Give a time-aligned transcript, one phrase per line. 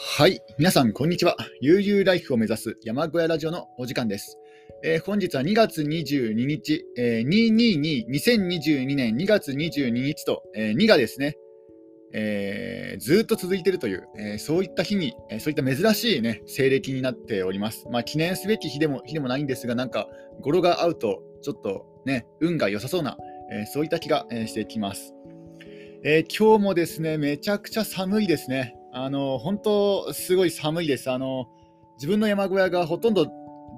[0.00, 0.40] はい。
[0.58, 1.36] 皆さん、こんにちは。
[1.60, 4.38] 悠々ライフを目指す山小屋ラジオのお時間です。
[4.84, 11.36] えー、本日は2月22日、えー、222、2022年2月22日と、えー、2がですね、
[12.12, 17.88] えー、ずっと続いているという、えー、そういった日に、えー、そういった珍しい、ね、西暦になっております。
[17.90, 20.06] まあ、記念すべき日でも日でもないんですが、なんか
[20.40, 23.16] 語呂が合うと、ちょっとね、運が良さそうな、
[23.50, 25.12] えそういった気が、えしてきます、
[26.04, 28.77] え今日もですね、めちゃくちゃ寒いですね。
[28.92, 31.10] あの本当、すごい寒いです。
[31.10, 31.46] あの
[31.96, 33.26] 自分の山小屋がほとんど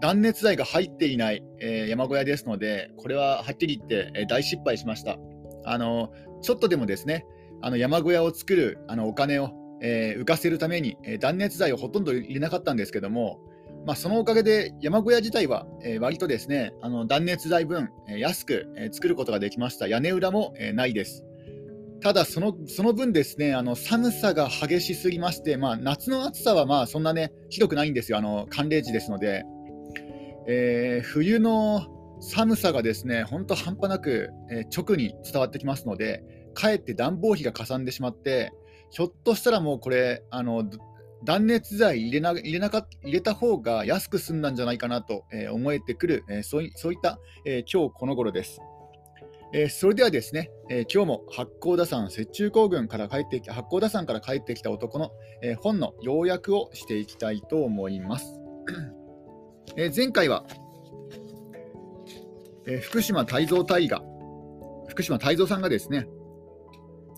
[0.01, 5.19] 断熱材が入っていない、えー、山小屋ですので、これははっきり言って、えー、大失敗しました。
[5.65, 6.11] あの
[6.43, 7.27] ちょっとでもですね、
[7.61, 9.51] あの山小屋を作るあのお金を、
[9.83, 13.41] えー、浮かせるために、え断熱材をほとんど入れなかったんですけども、
[13.87, 19.89] まあ、そのおかげで山小屋自体は、え割とですねあの断熱材分、え安く、え作ることができました。
[19.89, 21.25] 屋根裏も、えないです。
[22.03, 29.45] ただその、その分ですね、あの寒さが激しすぎまして、まあ、夏の暑さはまあそんなね、ひどくないんですよ、あの寒冷地ですので、
[30.47, 31.87] えー、冬の
[32.21, 36.23] 寒さがですね、本当半端なく、えー、直に伝わってきますので、
[36.55, 38.53] かえって暖房費がかさんでしまって、
[38.91, 40.65] ひょっとしたらもうこれ、あの
[41.23, 48.61] 断熱材入れな入れなか入れた方が安く済んだんじゃないかなと、えー、思えてくる、えー、そういそういった、えー、今日この頃です。
[49.53, 55.11] えー、それではですね、えー、今日も八甲田山雪中行軍から帰ってき八甲田山から帰ってきた男の、
[55.43, 58.41] えー、本の要約をしていきたいと思います。
[59.77, 60.45] え前回は、
[62.67, 64.03] え福島泰造大河、
[64.89, 66.09] 福島泰造さんがですね、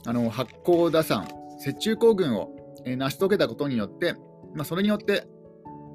[0.06, 1.28] あの八甲田山
[1.64, 4.14] 雪中行軍を、え成し遂げたことによって、
[4.54, 5.26] まあ、それによって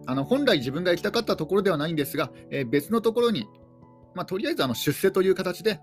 [0.06, 3.48] あの本来自分が行きたかったところではないんですが、え別のところに、
[4.16, 5.80] まあ、とりあえずあの出世という形で、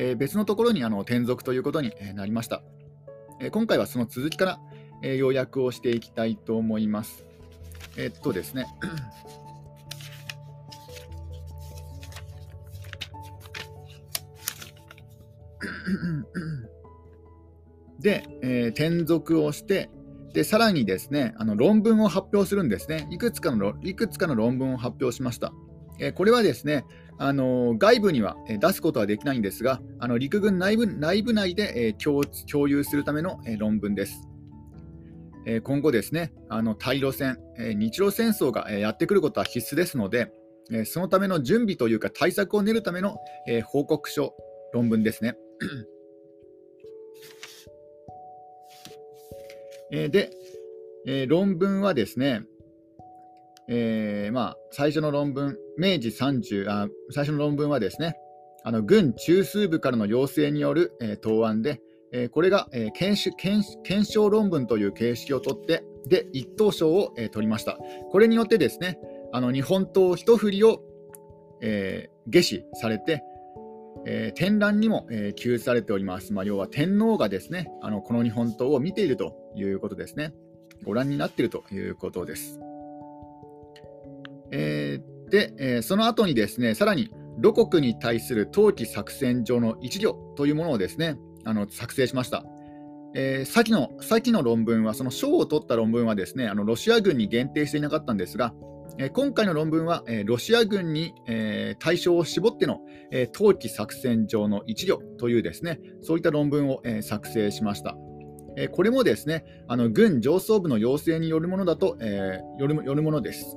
[0.00, 2.62] えー、別のところにあの転属ということになりました。
[3.40, 4.60] え、今回はその続きから、
[5.02, 7.24] え、要約をしていきたいと思います。
[7.96, 8.66] えっとですね。
[17.98, 19.90] で、えー、転属をして、
[20.32, 23.74] でさらにですねあの論文を発表するんですねいくつかの。
[23.82, 25.52] いくつかの論文を発表しました。
[25.98, 26.84] えー、これはですね
[27.18, 34.22] あの外部には出すことはできないんですが、あの陸軍内部内部内で共共有するための論文です。
[35.64, 40.30] 今後ですね、あの対ロ戦、日露戦争がやってくることは必須ですので、
[40.84, 43.16] そのための準備というか対策を練るための
[43.64, 44.34] 報告書、
[44.72, 45.36] 論文ですね。
[49.90, 50.30] で、
[51.26, 52.42] 論文はですね、
[53.68, 58.16] えー、まあ、最初の論文、明治30あ、最初の論文はですね、
[58.64, 61.80] あの軍中枢部からの要請による、えー、答案で、
[62.12, 67.78] えー、これが、えー、検検検証論文という形式をとって、で、一等賞を、えー、取りました。
[68.10, 68.98] これによってですね、
[69.32, 70.82] あの日本刀一振りを、
[71.60, 73.22] えー、下賜されて、
[74.06, 76.32] えー、展覧にも、えー、記述されております。
[76.32, 80.32] まあ、要は天皇がですね、あのこの日本刀を見ているということですね。
[80.84, 82.58] ご覧になっているということです。
[84.52, 87.10] えー、で、えー、その後にですね、さらに
[87.42, 92.44] 露国に対する冬季作戦上の一行というものをですね、あの作成しました。
[93.14, 98.54] えー、先の先の論文は、その賞を取った論文はですね、あのロシア軍に限定していなかったんですが、
[98.98, 107.96] えー、今回の論文は、えー、ロシア軍に、えー、対象を絞っての、えー、冬季作戦上の一行というですね、そういった論文を、えー、作成しました。
[108.56, 113.56] え、これもですね、あの軍上層部の要請によるものだと、えー、よるよるものです。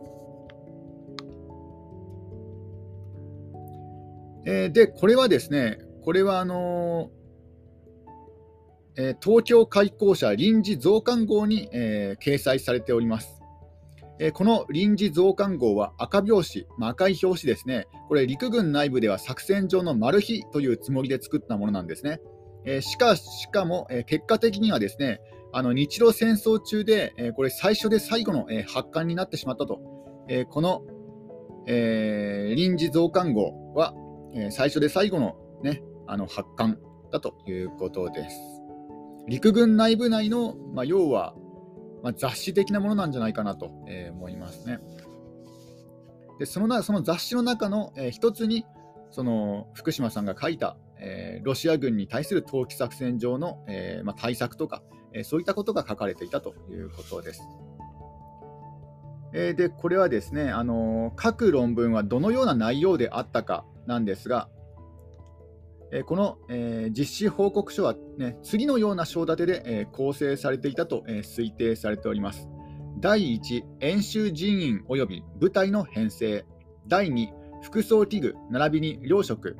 [4.45, 13.41] えー、で、これはですね、これはあのー、えー、東京開港者臨時増刊号に、え掲載されております。
[14.19, 22.19] えこの臨時増刊号は赤表紙、まあ、赤い表紙ですね、これ陸軍内部では作戦上のマル秘というつもりで作ったものなんですね。
[22.65, 25.21] えしかしかも、え結果的にはですね、
[25.53, 29.79] あの日露戦争中で、えこれ最初で最後の、え発刊になってしまったと。
[30.27, 30.83] えこの、
[31.65, 33.93] え臨時増刊号は、
[34.33, 36.77] えー、最初で最後の,、ね、あの発刊
[37.11, 38.37] だということです。
[39.27, 41.35] 陸軍内部内の、まあ、要は、
[42.03, 44.79] まあ、雑誌的なものなんじゃないかなと、えー、思いますね。
[46.39, 48.65] でそのなその雑誌の中の、えー、一つに
[49.11, 54.81] その福島さんが書いた、えー、ロシア軍に対する投機作戦上の、えーまあ、対策とか、
[55.13, 57.43] えー、そういったことが書かれていたということです。
[59.33, 64.49] えー、でこれはですね、あの各論文はどのような内容であったかなんですが、
[65.91, 72.47] えこの、え実施報告書は、ね、次のような章立てで、え構成されていたと、え推定されております。
[72.99, 76.45] 第1、演習人員及び部隊の編成。
[76.87, 77.27] 第2、
[77.61, 79.57] 服装器具並びに糧食。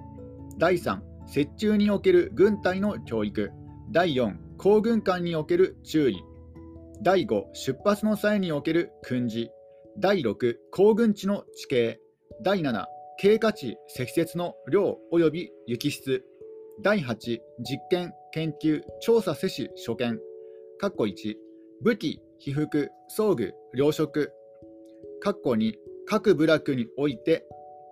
[0.58, 3.52] 第3、折衷における軍隊の教育。
[3.90, 6.24] 第4、行軍艦における注意。
[7.02, 9.52] 第5、出発の際における訓示。
[9.98, 12.00] 第6、行軍地の地形。
[12.44, 12.86] 第7、
[13.22, 16.26] 経過値、積雪の量及び雪質。
[16.82, 20.18] 第8、実験、研究、調査、施し、所見。
[20.82, 21.36] 括弧1、
[21.84, 24.32] 武器、被服、装具、糧食。
[25.24, 25.74] 括弧2、
[26.08, 27.46] 各部落において、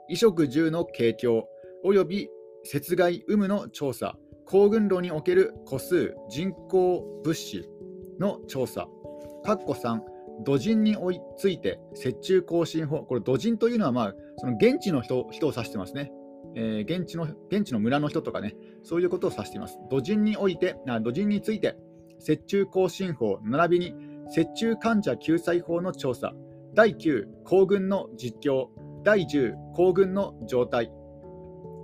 [0.08, 1.48] 衣食住の提供、
[1.86, 2.30] 及び
[2.64, 4.18] 雪害有無の調査、
[4.48, 7.70] 行軍路における個数、人口物資
[8.20, 8.88] の調査。
[9.46, 10.00] 括弧3、
[10.44, 16.12] 土人に追いついて雪中行進法、これ土人というのは、まあ、その現地の人人を指してますね。
[16.56, 19.78] えー、現地の現地の村の人とかね、そういうことを指しています。
[19.90, 21.76] 土人において、あ土人について、
[22.28, 23.96] 雪中行進法、並びに
[24.36, 26.34] 雪中患者救済法の調査、
[26.74, 28.68] 第9、行軍の実況、
[29.04, 30.92] 第10、行軍の状態、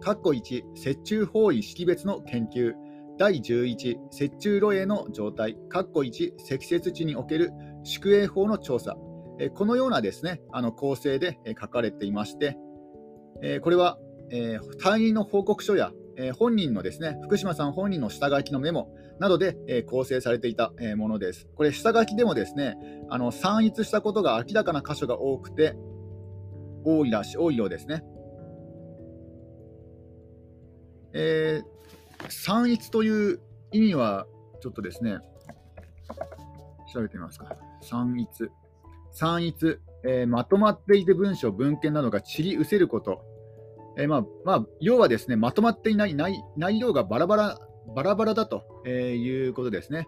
[0.02, 2.74] 括弧1、雪中方位識別の研究、
[3.18, 7.52] 第11、雪中路営の状態、括弧1、積雪地における
[7.85, 8.97] 宿営法の調査、
[9.39, 12.57] えこのようなですね、あの構成で書かれていまして、
[13.41, 13.97] えこれは、
[14.31, 21.47] え隊員の報告書や、え本人のですね、福島さん本人の下書きのメモなどで、え構成されていた、えものです。
[21.55, 22.75] これ、下書きでもですね、
[23.09, 25.75] あの散逸したことが明らかな箇所が多くて、
[26.83, 28.03] 多いらし多いようですね。
[31.13, 33.39] えー、散逸という
[33.71, 34.27] 意味は、
[34.61, 35.19] ちょっとですね、
[36.93, 37.55] 調べてみますか。
[37.85, 38.49] 散逸。
[39.11, 43.23] 散逸、えー、まとまっていて文章、文献などが散り失せること。
[43.97, 47.59] えー、まあまあ、要はですね、まとまっていない内内容がバラバラ
[47.95, 50.07] バラバラだと、えー、いうことですね。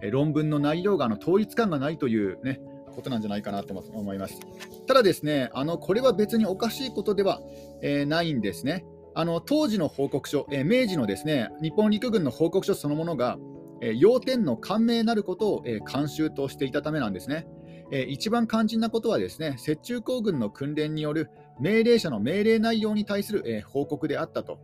[0.00, 2.60] え論文の内容があの統一感がないという、ね、
[2.94, 4.40] ことなんじゃないかなと思います。
[4.86, 7.40] ただですね、あのこれは別におかしいことでは、
[7.82, 8.84] えないんですね。
[9.14, 13.38] あの当時の報告書、え明治のですね日本陸軍の報告書そのものが、
[13.80, 17.46] え要点の感銘なることを、え慣習としていたためなんですね。
[17.90, 24.58] え一番肝心なことはですね雪中行軍の訓練による命令者の命令内容に対する、え報告であったと。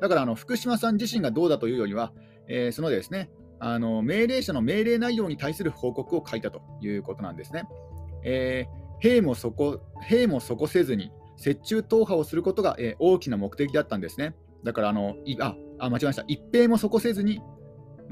[0.00, 2.12] だからあの福島さん自身がどうだというよりは、
[2.48, 3.30] えー、そのですね
[3.60, 7.64] あの命令者の命令内容に対する報告を書いたということなんですね。
[8.24, 14.34] えー、兵もそこ兵もそこせずに雪中踏破をすることが、えー、大きな目的だったんですね。
[14.64, 17.40] だからあのいああ間違えました一兵もそこせずに、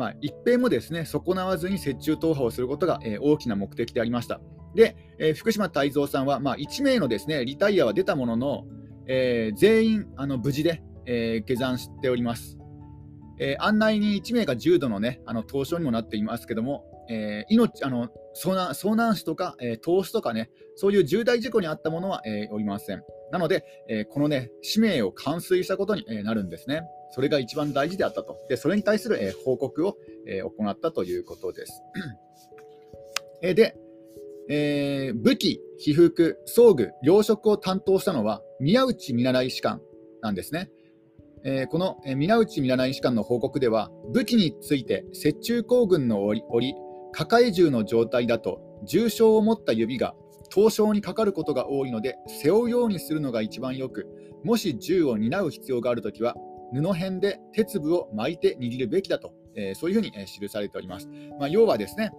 [0.00, 4.40] まあ、一兵もですね損なわずに雪中踏破をすることが、えー、大きな目的でありました。
[4.74, 8.64] で、えー、福島泰造さんは、まあ、1名のですねリタイアは出たものの、
[9.06, 12.56] えー、全員あの無事で、えー、下山しております。
[13.38, 18.08] えー、案内人1名が重度の,、ね、あの凍傷にもなっていますけども、えー、命あの
[18.42, 23.02] 遭難遭難死とか、えー、凍死とかね、そういう重大事故にあったものは、えー、おりません。
[23.30, 26.82] なので、えー、このね、使命を完遂したことに、え、なるんですね。
[27.12, 28.38] それが一番大事であったと。
[28.48, 29.96] で、それに対する、えー、報告を、
[30.26, 31.82] えー、行ったということです。
[33.42, 33.76] えー、で、
[34.48, 39.80] えー、武器、被服、装具、糧食を担当したのは宮内見習い士官
[40.22, 40.70] なんですね。
[41.44, 46.42] えー、この、えー、皆内見習い士官の報告では、武器について雪中行軍の折、
[47.12, 50.14] 抱え銃の状態だと、重傷を持った指が
[50.50, 54.06] 凍傷にかかることが多いので、背負うようにするのが一番よく、
[54.44, 56.34] もし銃を担う必要があるときは、
[56.72, 61.08] 布片で鉄部を巻いて握るべきだと、えー、そういうふうに、え記されております。
[61.38, 62.12] まあ、要はですね、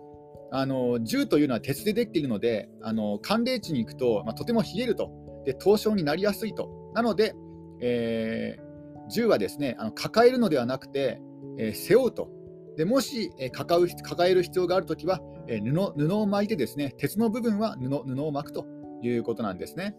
[0.54, 5.10] あの銃というのは鉄でできているので、あの寒冷地に行くと、まあ、とても冷えると
[5.46, 6.92] で、凍傷になりやすいと。
[6.94, 7.34] なので、
[7.80, 8.72] えー
[9.12, 11.22] 銃はですねあの抱えるのではなくて、
[11.60, 12.30] えー、背負うと。
[12.78, 18.66] でもし、え、抱う抱える必要があるときは、え、布布を巻いてですね鉄の部分は布布を巻くと
[19.02, 19.96] いうことなんですね。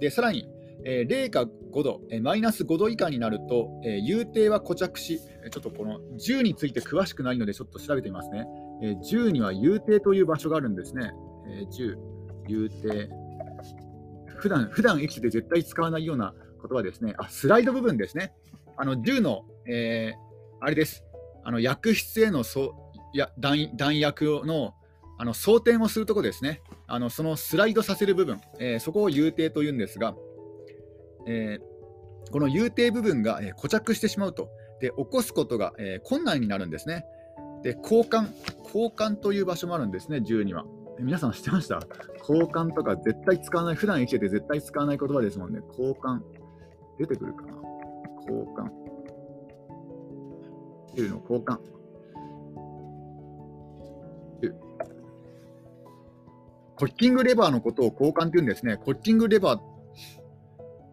[0.00, 0.48] でさらに、
[0.84, 8.46] え、0か5度、え、マイナス5度以下になると、えー、遊艇は固着し、ちょっとこの銃について詳しくないので、ちょっと調べてみますね。
[8.82, 11.12] えー、銃には遊艇という場所があるんですね。
[11.48, 11.98] えー、銃、
[12.48, 13.10] 遊艇。
[14.26, 17.14] 普段普段生きてて絶対使わないような言葉ですね。
[17.18, 18.32] あ、スライド部分ですね。
[18.76, 21.04] あの銃の、えー、あれです。
[21.44, 24.74] あの薬室へのそや弾弾薬の
[25.18, 26.62] あの装填をするところですね。
[26.86, 30.14] あのそのスライドさせる部分、えー、そこを遊艇というんですが、
[31.26, 34.48] えー、この遊艇部分が、え、固着してしまうと、
[34.80, 37.04] で起こすことが、え、困難になるんですね。
[37.62, 38.28] で交換、
[38.64, 40.64] 交換という場所もあるんですね、銃には。
[40.98, 41.80] 皆さん知ってました？
[42.20, 45.60] 交換とか絶対使わない、普段生きてて絶対使わない言葉ですもんね。
[45.68, 46.20] 交換。
[46.98, 47.52] 出てくるかな？
[48.22, 48.70] 交換。
[50.94, 51.58] 9の交換。
[56.76, 58.78] コッキングレバーのことを交換って言うんですね。
[58.78, 59.58] コッキングレバー、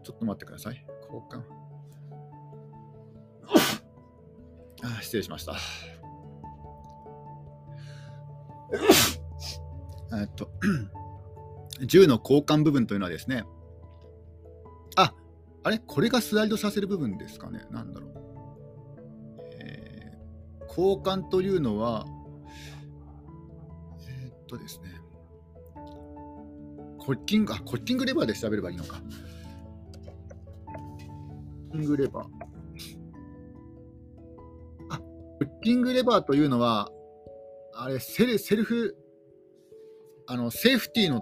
[0.03, 0.85] ちょっと待ってください。
[1.03, 1.43] 交換。
[4.83, 5.55] あ失礼しました。
[10.19, 10.49] えっと、
[11.85, 13.45] 銃の交換部分というのはですね、
[14.97, 15.13] あ、
[15.63, 15.79] あれ？
[15.79, 18.16] これがスライドさせる部分ですかねなんだろう。
[20.77, 22.05] 交換というのは、
[24.07, 25.01] えー、っとですね、
[26.99, 29.01] コッキング、あ、コッキングレバーで調べればいいのか。
[30.65, 32.25] コッキングレバー。
[34.89, 35.05] あ、コ
[35.41, 36.91] ッキングレバーというのは、
[37.73, 38.95] あれセル、セルフ、
[40.27, 41.21] あの、セーフティーの、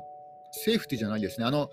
[0.51, 1.45] セーフティーじゃないですね。
[1.45, 1.69] あの、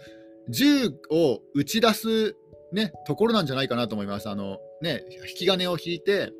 [0.48, 2.36] 銃を撃ち出す、
[2.72, 4.28] ね、ところなんじゃないかなと思います。
[4.28, 6.32] あの、ね、引き金を引いて、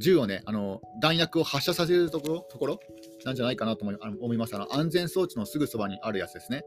[0.00, 2.80] 銃をね、あの、弾薬を発射させるところ、ところ
[3.24, 4.56] なんじゃないかなと思います。
[4.56, 6.64] あの、安全装置のすぐそばにあるやつですね。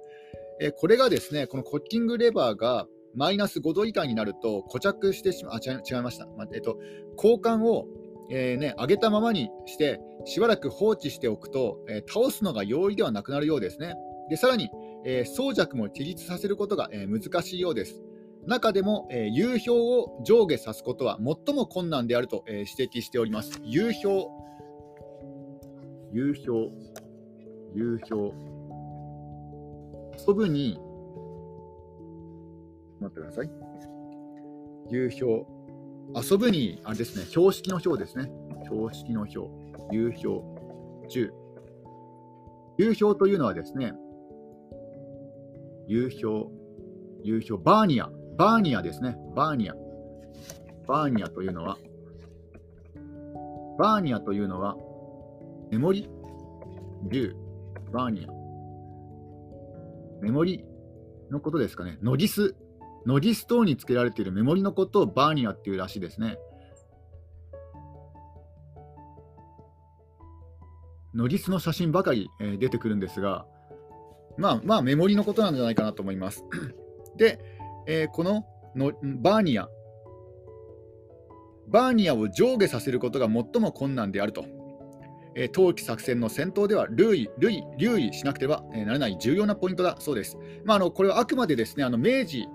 [0.62, 6.28] えこれがですね、このコッキングレバーがマイナス5度以下になると固着してしまう、あ、違いました。
[6.28, 6.78] まえっと、
[7.18, 7.88] 交換を
[8.30, 13.96] えーね、上げたままにしてしばらく放置しておくと、えー、倒すのが容易ではなくなるようですね。
[14.30, 14.70] でさらに、
[15.06, 18.02] えー、装着も起立させることが、え難しいようです。
[18.46, 23.62] 中でも、え流氷を上下さすことは最も困難であると、え指摘しております。
[23.64, 24.28] 流氷、
[26.14, 26.72] 流氷、
[27.76, 28.34] 流氷。
[30.28, 30.80] 遊ぶに、
[33.00, 33.50] 待ってください。
[34.92, 35.46] 流氷。
[36.16, 38.30] 遊ぶに、あれですね、標識の表ですね。
[38.66, 39.40] 標識の表、
[39.92, 40.42] 流氷、
[41.10, 41.32] 10。
[42.78, 43.94] 流氷というのはですね、
[45.88, 46.48] 流氷、
[47.24, 49.76] 流氷、バーニア、バーニアですね、バーニア。
[50.88, 51.78] バーニアというのは、
[53.78, 54.76] バーニアというのは、
[55.72, 56.10] メモリ、
[57.10, 57.36] 竜、
[57.92, 58.30] バーニア。
[60.22, 60.64] メモリ？
[61.32, 61.98] のことですかね。
[62.02, 62.56] ノギス、
[63.06, 66.38] ノギス等につけられているメモリのことをバーニアっていうらしいですね。
[71.14, 73.46] ノギスの写真ばかり、えー、出てくるんですが、
[74.38, 76.44] まあまあメモリのことなんじゃないかなと思います。
[77.18, 77.53] で、
[77.88, 79.68] えー、こののバーニア、
[81.68, 84.46] バーニアを上下させることが最も困難であると。
[85.36, 90.38] えー、冬季作戦の戦闘では留意留意留意しなくてはならない重要なポイントだそうです。
[90.64, 92.48] まあ、あのこれはあくまでですねあの明治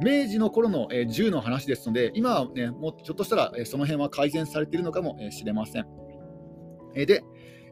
[0.00, 5.86] 明治の頃の、えー、銃の話ですので、今は、ね、もうひょっとしたら、えー、その辺は改善されているのかもしれません。
[6.96, 7.22] えー、で、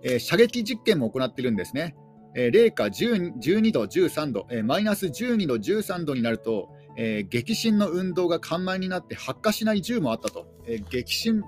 [0.04, 1.94] え射撃実験も行っているんですね。
[2.34, 10.46] え零下12度、13度、えマイナス12度、13度になると、え激震の運動が緩慢になって発火しない銃もあったと。
[10.66, 11.42] え激震、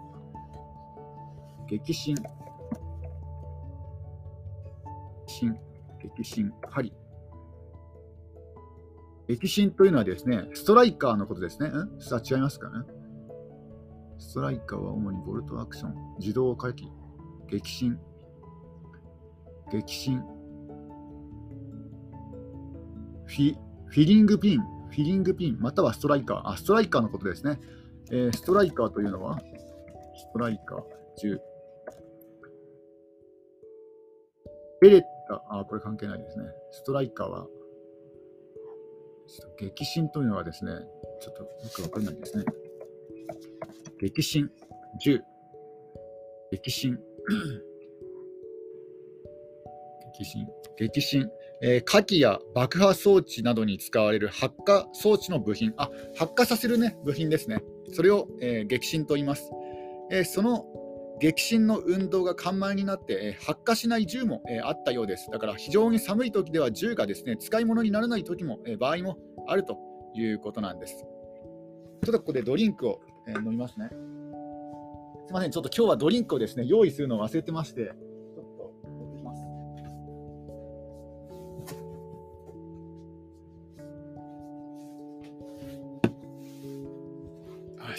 [1.69, 2.15] 激震。
[5.27, 5.59] 激、震、
[6.01, 6.93] 激震、針。
[9.27, 11.69] 激震というのはですね、ストライカーのことですね。
[11.69, 12.01] ん？
[12.01, 12.85] さあ違いますかね？
[14.19, 16.89] ストライカーは主にボルトアクション、自動回帰、
[17.49, 17.99] 激震、
[19.73, 20.19] 激震、
[23.27, 24.61] フィフィリングピン、
[24.95, 27.59] フィリングピン、またはストライカー、あ、ストライカーのことですね。
[28.13, 29.41] えー、ストライカーというのは、
[30.17, 30.79] ストライカー、
[31.21, 31.41] 10。
[34.81, 36.45] ベレッタ、あ、これ関係ないですね。
[36.71, 37.49] ストライカーは、
[39.59, 40.71] 激震というのはですね、
[41.21, 42.45] ちょっとよくわかんないですね。
[44.01, 44.49] 激震、
[45.05, 45.21] 10、
[46.53, 46.97] 激震、
[50.17, 50.47] 激震、
[50.77, 51.29] 激震、
[51.63, 57.63] えー、火器や爆破装置などに使われる発火装置の部品、あ発火させる、ね、部品ですね。
[57.93, 59.51] それを、えー、激震と言います。
[60.11, 60.67] えー、その
[61.21, 65.31] 激震の運動が緩慢になって、え発火しない銃も、えあったようです。
[65.31, 69.79] だから非常に寒い時では銃がですね使い物にならない時も、え場合もあると
[70.15, 70.97] いうことなんです。
[70.97, 73.89] ちょっとここでドリンクを、え飲みますね。
[73.91, 73.95] す
[75.29, 77.93] みません、ちょっと今日はドリンクをですね用意するのを忘れてまして、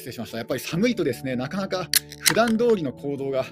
[0.06, 0.38] 失礼しました。
[0.38, 3.46] やっぱり寒いとですね、なかなか普段通りの行動が、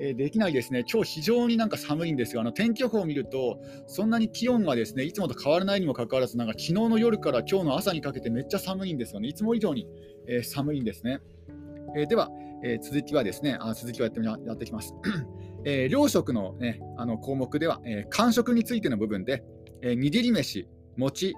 [0.00, 0.84] えできないですね。
[0.90, 2.40] 今日非常になんか寒いんですよ。
[2.40, 9.28] あの天気予報を見ると、そんなに気温がですね、いつもと変わらないにもかかわらず、なんか昨日の夜から今日の朝にかけてめっちゃ寒いんですよね。
[9.28, 9.86] いつも以上に、
[10.26, 11.20] えー、寒いんですね。
[11.94, 12.30] えー、では、
[12.64, 14.94] えー、続きはですね、あ続きはやってやっていきます。
[15.64, 19.44] え糧食の,、ね、あの項目では、え間食についての部分で、
[19.82, 20.66] え握り飯、
[20.96, 21.36] 餅、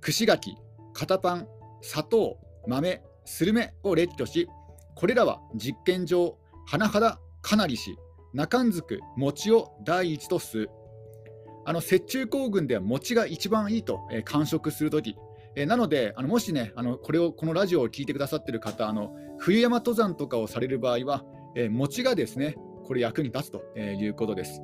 [0.00, 0.56] 串柿、
[0.92, 1.48] 片パン、
[1.80, 4.48] 砂糖、豆、スルメを列挙し、
[4.94, 6.38] これらは実験上、
[6.70, 7.96] 甚だかなりし、
[8.34, 10.68] 中んずく餅を第一とす。
[11.64, 15.16] あの雪中行軍では餅が一番いいと、えー、完食するとき、
[15.54, 21.24] え、なので、あのもしね、あのこれをこのラジオを聞いてくださっている方、あの冬山登山とかをされる場合は、
[21.54, 24.60] え、餅がですね、これ役に立つということです。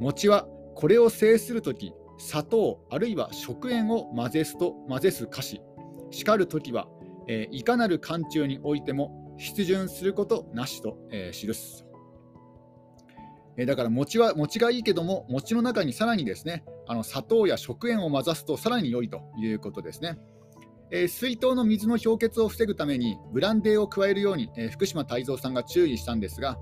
[0.00, 5.60] 餅はこれを制するとき、砂糖あるいは食塩を混ぜすと混ぜす菓子、
[6.10, 6.88] 叱るときは、
[7.28, 11.86] えー、いかなる寒中においても出巡することなしと、えー、記す。
[13.56, 20.18] えー、だから餅は餅がいいけども、餅の中にさらにですねあの砂糖や食塩を混ざすとさらに良いということですね。
[20.92, 26.58] えー、水筒の水の氷結を防ぐためにブランデーを加えるように、えー、福島泰造さんが注意したんですが、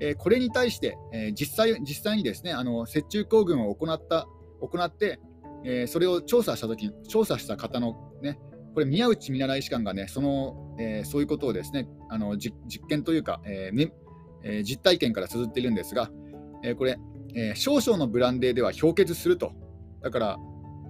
[0.00, 4.26] えー、これに対して、え実際実際にですねあの雪中行軍を行った
[4.60, 5.20] 行って、
[5.64, 8.38] えそれを調査した時調査した方の、ね、
[8.74, 12.54] これ宮内見習い士官がねその、えそういうことをですねあの実
[12.88, 13.92] 験というか、えね
[14.42, 16.10] え実体験から綴っているんですが、
[16.62, 16.98] えこれ、
[17.34, 19.52] え少々のブランデーでは氷結すると。
[20.02, 20.38] だから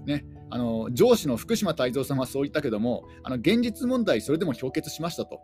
[0.06, 5.40] ねあの上司の福島泰造さんはそう言ったけども、あの現実問題、それでも氷結しましたと。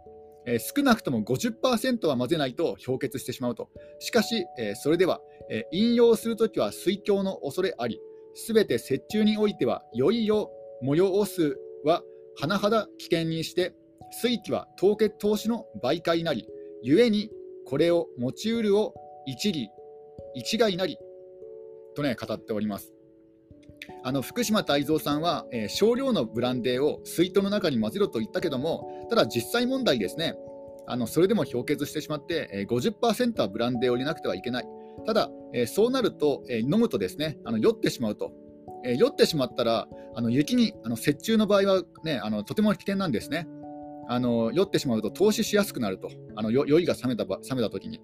[0.47, 3.69] えー、少なくとも50%は混ぜないと氷結してしまうと。
[3.99, 5.21] しかし、えー、それでは、
[5.51, 8.01] えー、引用するときは水郷の恐れあり、
[8.35, 10.51] すべて折衷においては、よいよ
[10.83, 12.03] 催すは
[12.41, 13.75] 甚だ危険にして、
[14.23, 16.49] 水気は凍結投資の媒介なり、
[16.83, 17.31] 故に
[17.67, 18.95] これを持ちうるを
[19.27, 19.69] 一理、
[20.35, 20.99] 一概なり、
[21.95, 22.93] とね、語っております。
[24.03, 30.35] あの福島泰造さんは、えー、少量のブランデーを水筒の中に混ぜろと言ったけども、ただ実際問題ですね、
[30.87, 34.65] あのそれでも氷結してしまって、えー、50%はブランデーを入れなくてはいけない。
[35.07, 38.33] ただ、えー、そうなると、え、飲むとですねあの酔ってしまうと。
[38.85, 43.47] えー、酔ってしまったら、あの雪にあの雪中の場合は、ね、あのとても危険なんですね。
[44.09, 48.01] あの酔ってしまうと投資しやすくなると、あの酔いが冷めた冷めた時に。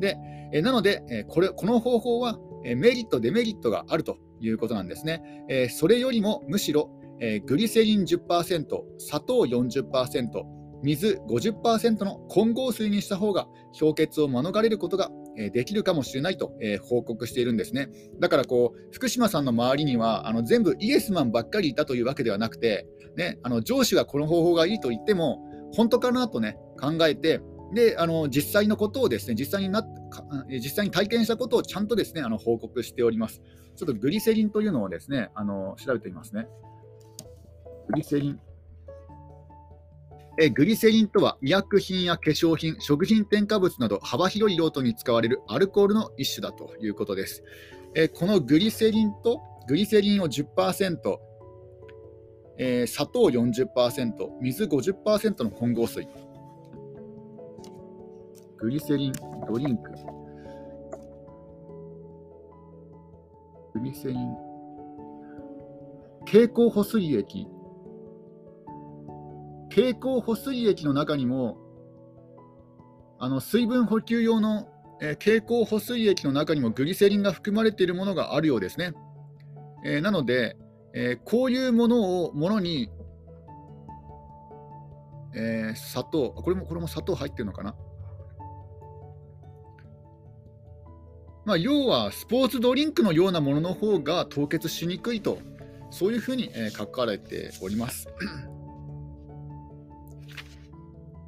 [0.00, 0.16] で
[0.52, 5.44] えなので、えこれこの方法は、えメリット、デメリットがあるということなんですね。
[5.48, 8.64] えそれよりもむしろ、えグリセリン10%、
[8.98, 13.46] 砂糖40%、水50%の混合水にした方が
[13.78, 17.88] 氷結を免れることができるかもしれないと報告しているんですね。
[18.18, 25.40] だからこう福島さんの周りにはあの全部イエスマンばっかりいたというわけではなくて、ね、あの上司がこの方法がいいと言っても
[25.72, 27.40] 本当かなとね考えて
[27.72, 29.84] であの実際のことをですね実際にな
[30.48, 33.40] 実際に体験したことをちゃんとですねあの報告しております。
[33.76, 36.48] ちょっとグリセリンというのをですねあの調べてみますね。
[37.88, 38.40] グリセリン
[40.42, 47.44] えグリセリンとは医薬品や化粧品、食品添加物など幅広い用途に使われるアルコールの一種だということです。
[47.94, 51.18] えこのグリセリンとグリセリンを10%、
[52.56, 56.08] えー、砂糖40%、水50%の混合水。
[58.56, 59.12] グリセリン
[59.46, 59.90] ドリンク。
[63.74, 64.36] グリセリン。
[66.24, 67.46] 経口補水液
[69.70, 71.56] 経口補水液の中にも
[73.18, 74.68] あの水分補給用の、
[75.00, 78.92] えー、経口補水液の中にもグリセリンが含まれているものがあるようですね。
[79.84, 80.56] えー、なので、
[80.94, 82.90] えー、こういうものをものに、
[85.34, 87.76] え砂糖これもこれも砂糖入ってるのかな？
[91.44, 95.38] まあ、要はスポーツドリンクのようなものの方が凍結しにくいと
[95.90, 98.08] そういうふうに、え書かれております。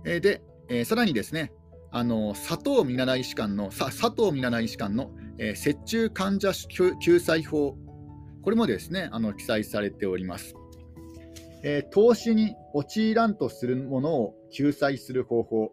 [0.04, 1.52] えー、で、えー、さらにですね、
[1.90, 6.52] あの佐藤見習い士官の佐藤見習い士官の、えー、雪中患者
[7.00, 7.76] 救済法、
[8.42, 10.54] これもですねあの記載されております。
[11.62, 15.72] えー、投資に陥らんとするものを救済する方法、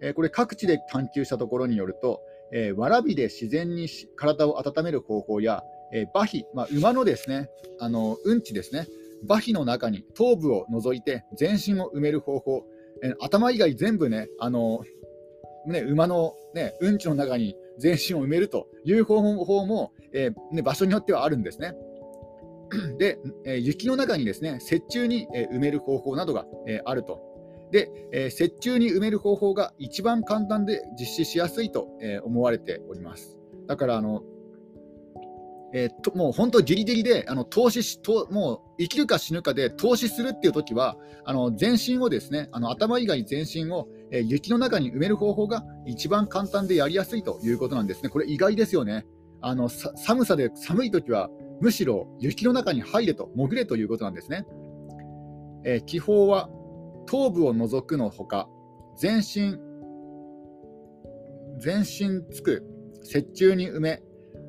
[0.00, 2.20] えー、これ各地で探求したところによると、
[2.52, 5.62] えー、わらびで自然に体を温める方法や、
[5.92, 8.88] え、馬皮、まあ、馬のですねあのうんちですね、
[9.22, 12.64] 馬皮の中に頭部を除いて全身を埋める方法、
[13.04, 14.82] え頭以外全部ね、あの
[15.66, 21.74] ね馬の、ね、うんちの中に全身を埋めるという方法も、えー、ね、場所によってはあるんですね。
[22.98, 27.20] で、え雪の中にですね雪中に、え埋める方法などが、えあると。
[27.70, 33.38] で、え雪中に埋める方法が一番簡単で実施しやすいと、え思われております。
[33.66, 34.22] だからあの
[35.76, 48.08] えー、ともう本当、ギリギリであの投資しと、もう生きるか死ぬかで投資するっていう時は、あの全身をですね、あの頭以外全身を、えー、雪の中に埋める方法が一番簡単でやりやすいということなんですね。
[48.08, 49.04] これ意外ですよね。
[49.40, 51.28] あの寒さで寒い時は、
[51.60, 54.46] むしろ雪の中に入れと、潜れということなんですね。
[55.64, 56.48] えー、気泡は
[57.06, 58.48] 頭部を除くのほか、
[58.96, 59.58] 全身、
[61.58, 62.64] 全身つく、
[63.02, 64.02] 雪中に埋め、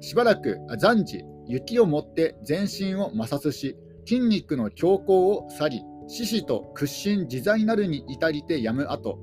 [0.06, 9.18] しばらく暫時雪をもって全身を摩擦し、筋肉の強行を去り、獅子と屈伸自在なるに至りてやむ後、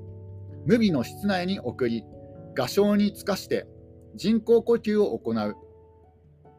[0.67, 2.05] 無備の室内に送り、
[2.57, 3.65] 画商につかして
[4.17, 5.55] 人工呼吸を行う。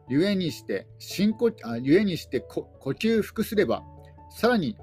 [0.08, 3.82] ゆえにして深呼あゆえにして呼吸服すれば、
[4.30, 4.78] さらに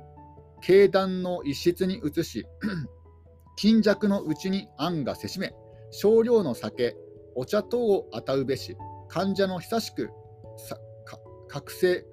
[0.61, 2.45] 経団の一室に移し、
[3.57, 5.51] 金弱のうちに案がせしめ、
[5.89, 6.95] 少量の酒、
[7.35, 8.77] お茶等を与うべし、
[9.11, 10.09] 患者の久しく
[11.49, 12.05] 覚醒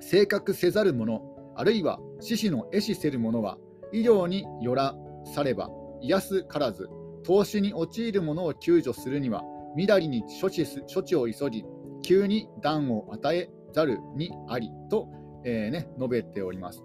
[0.00, 1.20] 正確せざる者、
[1.54, 3.58] あるいは死死の絵師せる者は、
[3.92, 4.94] 医療によら
[5.34, 5.68] されば、
[6.00, 6.88] 癒すからず、
[7.24, 9.42] 投資に陥る者を救助するには、
[9.76, 11.66] みだりに処置処置を急ぎ、
[12.02, 15.08] 急に暖を与えざるにありと、
[15.44, 16.82] えー、ね、述べております。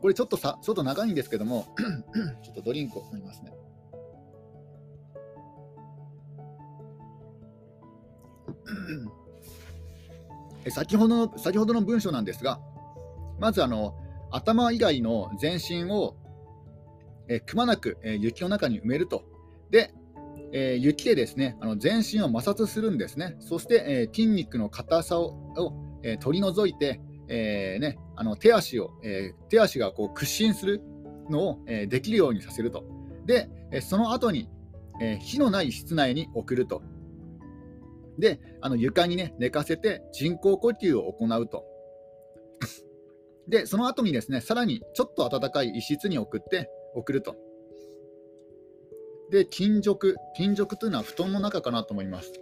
[0.00, 1.66] これちょっとさ、ちょっと長いんですけども、
[2.42, 3.52] ちょっとドリンクを飲みますね。
[10.70, 12.60] 先ほどの先ほどの文章なんですが、
[13.38, 13.94] まずあの
[14.30, 16.16] 頭以外の全身を、
[17.28, 19.24] えくまなく、え雪の中に埋めると。
[19.70, 19.94] で、
[20.52, 23.36] え、雪でですねあの全身を摩擦するんですね。
[23.40, 25.34] そして、え、筋肉の硬さを、
[26.02, 30.82] え、取り除いて、えーね、あの手足を、え手足がこう屈伸する
[31.30, 32.84] のを、えできるようにさせると。
[33.26, 34.48] で、えその後に、
[35.00, 36.82] え火のない室内に送ると。
[38.18, 41.64] で、あの床に、ね、寝かせて人工呼吸を行うと。
[43.46, 47.36] で、その後にですね、さらにちょっと暖かい一室に送って送ると。
[49.30, 50.16] で、金属。
[50.36, 52.32] 金属というのは布団の中かなと思います。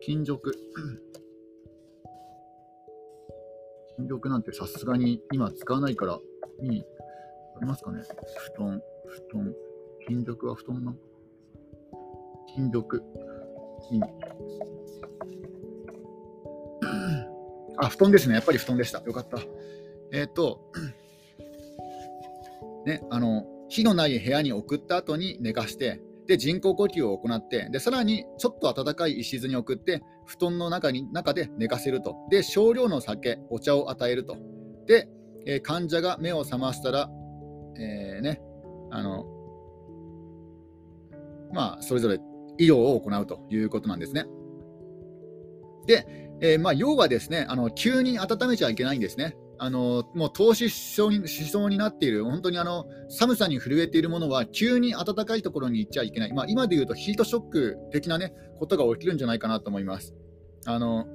[0.00, 0.52] 金属。
[3.96, 6.20] 金属なんてさすがに今使わないから
[6.60, 6.84] 意味
[7.56, 8.02] ありますかね？
[8.56, 9.54] 布団、布団。
[10.06, 10.94] 金属は布団の
[12.54, 13.02] 金属。
[13.88, 14.00] 金
[17.78, 18.34] あ、布団ですね。
[18.34, 19.02] やっぱり布団でした。
[19.02, 19.38] よかった。
[20.12, 20.60] えっ、ー、と、
[22.86, 32.16] ね、あの、火のない部屋に送った後に寝かして、で、人工呼吸を行って、で、さらにちょっと暖かい石図に送って、布団の中に中で寝かせると。
[32.30, 34.36] で、少量の酒、お茶を与えると。
[34.86, 35.08] で、
[35.46, 37.10] えー、患者が目を覚ましたら、
[37.78, 38.40] えー、ね、
[38.90, 39.26] あの、
[41.52, 42.18] まあ、それぞれ
[42.58, 44.26] 医療を行うということなんですね。
[45.86, 46.06] で、
[46.40, 49.36] えー、まあ、要はですねあの、急に温めちゃいけないんですね。
[49.58, 60.14] あのもう投資しそうにしそうになっている、本当にあの寒さに震えているものは、急に暖かいところに行っちゃいけない、まあ、今でいうとヒートショック的な、ね、ことが起きるんじゃないかなと思います。
[60.66, 61.06] あの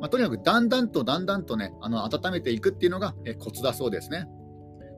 [0.00, 4.26] まあ、とにかくだんだんとだんだんとね、あの温めていくっていうのが、えコツだそうですね。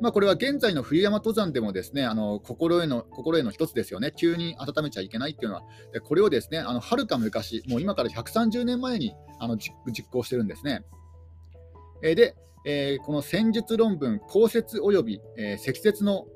[0.00, 9.74] まあ、これは現在の冬山登山でもですねあの心得の心得の一つですよね、急に温めちゃいけないっていうのは、でこれをですねはるか昔、もう今から130年前にあの実
[10.10, 10.84] 行してるんですね。
[12.02, 16.26] え、で、えー、この戦術論文、降雪及び、えー、積雪の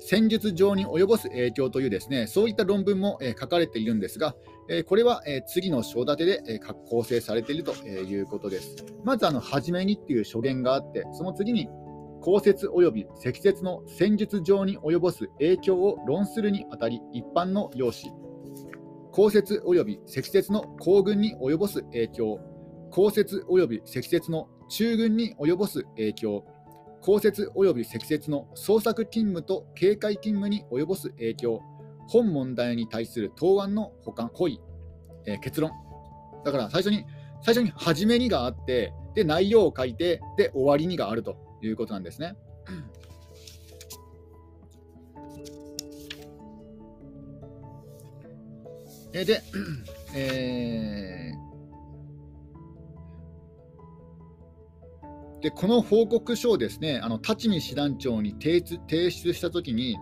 [0.00, 4.34] 戦術上に及ぼす影響というですねそういった論文も、えー、書かれているんですが、
[4.68, 8.84] えー、これは、えー、次の章立てで、えー、構成されているということです。
[9.04, 11.68] まず、あの初めにっていう書言があって、その次に
[12.24, 18.14] 降雪及び積雪の戦術上に及ぼす影響を論するにあたり、一般の用紙、
[19.12, 22.40] 降雪及び積雪の行軍に及ぼす影響、
[22.90, 26.46] 降雪及び積雪の中軍に及ぼす影響、
[27.02, 31.60] 降雪及び積雪の捜索勤務と警戒勤務に及ぼす影響、
[32.08, 34.62] 本問題に対する答案の保管、保意、
[35.26, 35.72] えー、結論。
[36.42, 37.04] だから最初に、
[37.42, 41.43] 最初に初めにがあって、で、内容を書いて、で、終わりにがあると。
[41.66, 42.36] いうことなんですね。
[49.24, 49.42] で、
[50.16, 59.96] えー、でこの報告書をですね、あの立見師団長に提出提出したときに、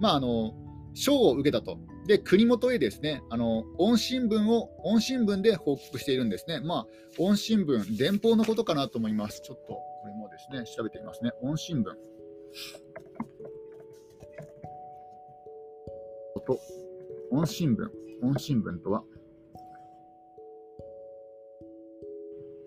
[0.00, 0.54] まあ、あの
[0.94, 1.78] 賞を受けたと。
[2.06, 6.60] で、国元へですね、あの音新聞を、音新聞で報告しているんですね。
[6.60, 6.86] まあ、
[7.18, 9.40] 音新聞、電報のことかなと思います。
[9.40, 9.91] ちょっと。
[10.02, 11.30] これもですね、調べてみますね。
[11.42, 11.84] 音新聞。
[16.34, 16.58] 音、
[17.30, 17.88] 音新聞。
[18.20, 19.04] 音新聞とは、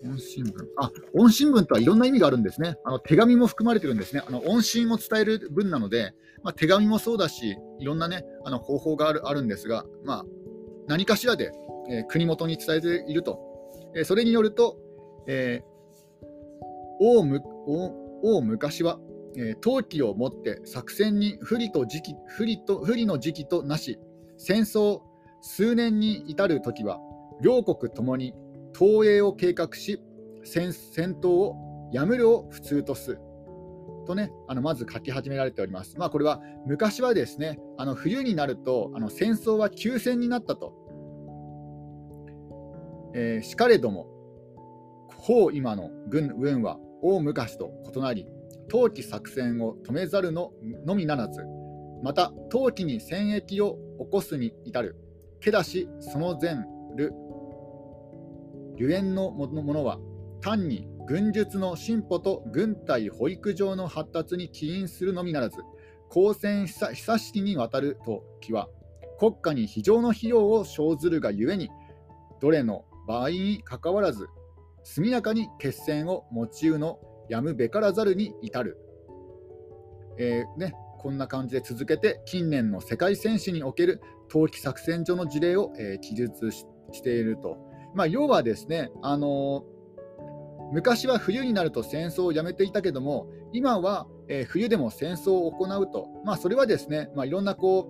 [0.06, 0.52] 音新聞。
[0.78, 2.78] あ、音新聞とはいろんな意味があるんですね。
[2.86, 4.24] あの手紙も含まれてるんですね。
[4.26, 10.26] あの音信を伝える文なので、まあ、手紙もそうだし、いろんなね、あの方法があるあるんですが、まあ、
[10.88, 11.52] 何かしらで、
[11.89, 13.41] えー、国元に伝えていると。
[13.93, 14.78] えー、それによると、
[15.28, 15.75] えー
[16.99, 17.21] 王
[18.23, 18.99] 王昔は、
[19.36, 23.99] えー、陶器を持って作戦に不利と時期不利と不利の時期となし
[24.38, 25.01] 戦争
[25.41, 26.99] 数年に至る時は
[27.41, 28.34] 両国ともに
[28.77, 30.01] 東映を計画し
[30.43, 33.19] 戦闘をやめるを普通とす
[34.05, 35.97] とね、あのまず書き始められております。
[35.97, 40.73] まあ、これは昔はですね、あの冬になるとあの戦争は休戦になったと。
[43.13, 44.08] えー、しかれども、
[45.26, 48.28] 法今の軍軍は大昔と異なり、
[48.68, 50.52] 冬季作戦を止めざるの
[50.86, 51.42] のみならず、
[52.04, 54.96] また冬季に戦役を起こすに至る、
[55.40, 56.58] けだしその前
[56.96, 57.12] る、
[58.78, 59.98] ゆえんのものは、
[60.42, 65.58] 単に軍術の進歩と軍隊保育場の発達に起因するのみならず、
[66.10, 68.70] 公戦久しきにわたるときは、
[69.18, 71.72] 国家に非常の費用を生ずるがゆえに、
[72.40, 74.28] どれの場合にかかわらず、
[74.86, 78.78] 速やかに決戦を持ちうのやむべからざるに至る。
[80.17, 86.65] えー、ね、こんな感じで続けて、近年の世界戦史における冬季作戦所の事例を、えー、記述し
[87.02, 87.58] ていると。
[87.95, 89.76] まあ、要はですね、あのー
[90.71, 97.88] 昔は冬になると戦争をやめていたけども、今は、え、冬でも戦争を行うと、まあ、それはですね、まあ、いろんなこ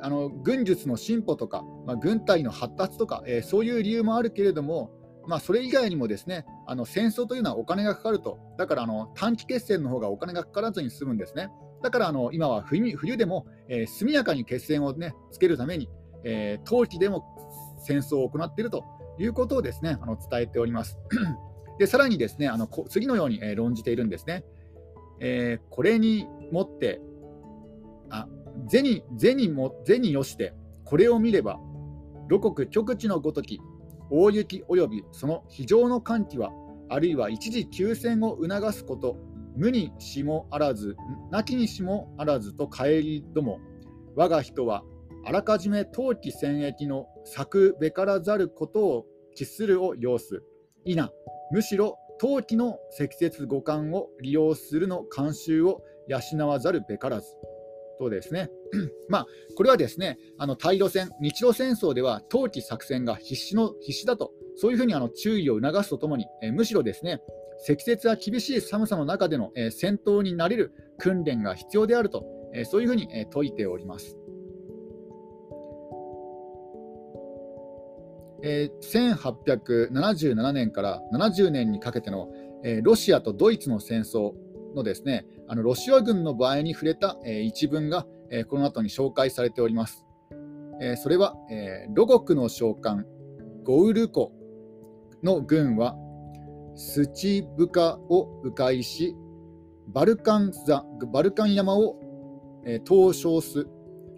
[0.00, 4.90] うあの軍術の進歩とか、まあ、軍隊の発達とか、えー、そういう理由もあるけれども、
[5.26, 11.50] まあ、それ以外にもですねあの戦争というのはお金がかかると、だからあの短期決戦の方がお金がかからずに済むんですね。
[11.82, 15.88] だからあの今は冬冬でも、えー、速やかに決戦を、ね、つけるために、
[16.24, 17.24] えー、冬季でも
[17.82, 18.84] 戦争を行っていると
[19.18, 20.98] いうことをですねあの伝えております。
[21.78, 24.44] でさらにですねあの次のように、え、論じているんですね。
[25.20, 27.00] えー、これにもって、
[28.10, 28.28] あ
[28.68, 31.58] 銭銭も銭よして、これを見れば、
[32.28, 33.60] 露国極地のごとき、
[34.16, 36.52] 大雪及びその非常の寒気は、
[36.88, 39.16] あるいは一時休戦を促すこと、
[39.56, 40.96] 無にしもあらず、
[41.32, 43.58] なきにしもあらずと帰りども、
[44.14, 44.84] 我が人は
[45.26, 50.42] あらかじめ冬季戦役の策べからざることを期するを要す。
[50.84, 51.10] いな、
[51.50, 57.26] むしろ冬季の積雪五感を利用するの慣習を養わざるべからず。
[57.98, 58.50] とですね
[59.08, 59.26] まあ、
[59.56, 67.20] これはですね、あの対露戦、日露戦争では冬季作戦が必死の必死だと、そういうふうにあの注意を促すとともに、えむしろですね、
[67.58, 74.16] 積雪は厳しい寒さの中での、え戦闘になれる訓練が必要であると、えそういうふうに、え説いております。
[78.46, 82.28] えー、1877年から70年にかけての、
[82.62, 84.34] えー、ロシアとドイツの戦争
[84.74, 90.04] のですねあのロシア軍の場合に触れた、えー、一文が、えー、この後に紹介されております。
[90.80, 93.06] えー、それは、えー、ロ国の将官
[93.62, 94.32] ゴウルコ
[95.22, 95.94] の軍は
[96.74, 99.14] スチブカを迂回し
[99.86, 102.00] バルカンザバルカン山を、
[102.66, 103.68] えー、東照す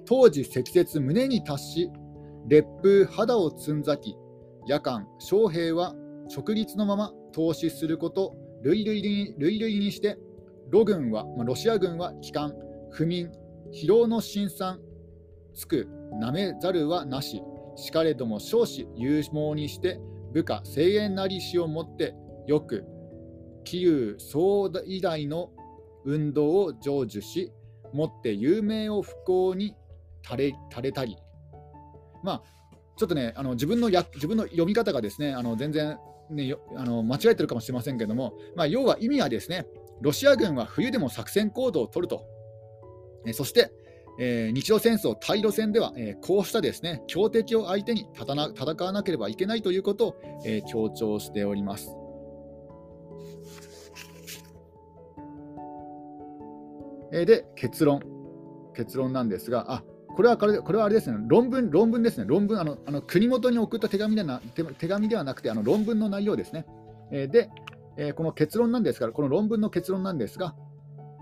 [0.06, 1.90] 当時積雪胸に達し
[2.48, 4.16] 烈風肌をつんざき、
[4.66, 5.94] 夜間、将兵は
[6.34, 10.16] 直立のまま投資すること、類々に類々にして、
[10.70, 12.54] ロ軍は、まあ、ロシア軍は機関、
[12.90, 13.30] 不眠、
[13.72, 14.80] 疲労の辛酸、
[15.54, 15.88] つく、
[16.20, 17.42] なめざるはなし、
[17.76, 20.00] しかれども少子勇猛にして、
[20.32, 22.14] 部下、声援なりしをもって、
[22.46, 22.84] よく、
[23.64, 25.50] 気有総偉大の
[26.04, 27.52] 運動を成就し、
[27.92, 29.74] もって有名を不幸に
[30.22, 31.16] 垂れ垂れたり、
[32.22, 32.42] まあ、
[32.96, 35.98] ちょっとね、あの自分のや自分の読み方がですね、あの全然、
[36.30, 39.66] ね、あの間違えてるかもしれませんけども、まあ、要は意味はですね、
[40.00, 42.26] ロシア軍は冬でも作戦行動を取ると。
[43.26, 43.72] えそして、
[44.18, 48.34] えー、日露戦争、対露戦では、えー、こうしたですね強敵を相手に戦
[48.84, 51.90] わなければいけないということを、えー、強調しております。
[57.12, 58.02] えで、結論。
[58.74, 59.84] 結論なんですが、あ
[60.16, 66.66] これはこれこれはあれですね、論文、論文ですね、論文、あのあの国元に送った手紙でな手手紙ではなくて、あの論文の内容ですね。
[67.10, 67.50] えー、で、
[67.96, 70.54] えー、この結論なんですが、この論文の結論なんですが、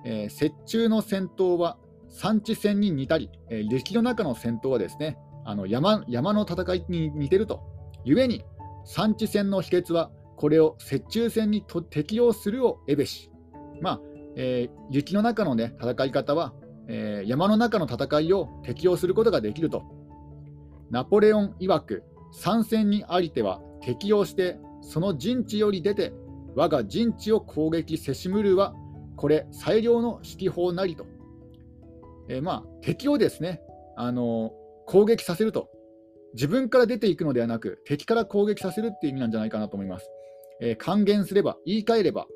[0.04, 7.62] えー、雪中の戦闘は産地戦に似たり、えー、雪の中の戦闘はですね、あの山山の戦いに似てると。
[8.04, 8.44] ゆえに、
[8.84, 13.30] 産地戦の秘訣は、これを雪中戦にと適用するをえべし。
[13.80, 14.00] まあ
[14.36, 16.54] えー、雪の中の、ね、戦い方は、
[16.88, 19.82] えー、山の中の戦いを適用することができると。
[20.90, 26.12] ナポレオン曰く、参戦にありては適用して、その陣地より出て、
[26.54, 28.74] 我が陣地を攻撃せしむるは、
[29.16, 31.06] これ最良の指揮法なりと。
[32.28, 33.60] えー、まあ、敵をですね、
[33.96, 34.52] あのー、
[34.86, 35.68] 攻撃させると。
[36.34, 40.10] 自分から出ていくのではなく、敵から攻撃させるっていう意味なんじゃないかなと思います。
[40.60, 42.26] えー、還元すれば、言い換えれば、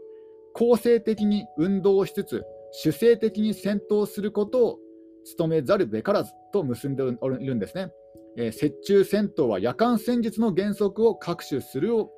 [0.54, 4.78] 構成的に運動をしつつ、主性的に戦闘することを
[5.24, 7.92] 務めざるべからずと結んでいるんですね。
[8.36, 12.10] えー、雪中戦闘は夜間戦術の原則を各種するを